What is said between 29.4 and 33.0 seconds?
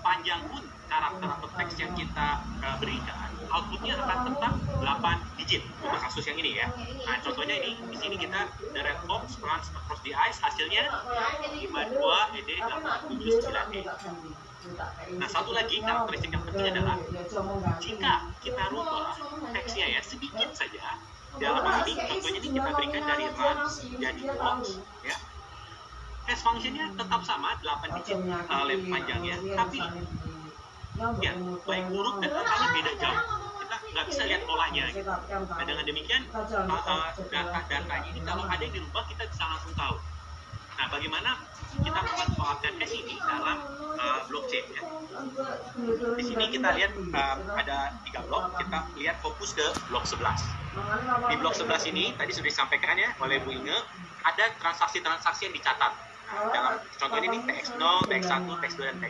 tapi ya baik huruf dan angkanya beda